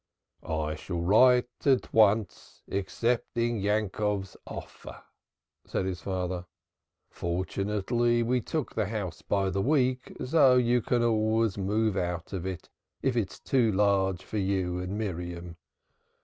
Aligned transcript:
"I 0.41 0.73
shall 0.73 0.99
write 0.99 1.67
at 1.67 1.93
once, 1.93 2.63
accepting 2.67 3.59
Yankov's 3.61 4.35
offer," 4.47 5.03
said 5.67 5.85
his 5.85 6.01
father. 6.01 6.47
"Fortunately 7.11 8.23
we 8.23 8.41
took 8.41 8.73
the 8.73 8.87
house 8.87 9.21
by 9.21 9.51
the 9.51 9.61
week, 9.61 10.11
so 10.25 10.55
you 10.57 10.81
can 10.81 11.03
always 11.03 11.55
move 11.59 11.97
out 11.97 12.33
if 12.33 12.47
it 12.47 12.67
is 13.03 13.39
too 13.41 13.71
large 13.71 14.23
for 14.23 14.39
you 14.39 14.79
and 14.79 14.97
Miriam. 14.97 15.55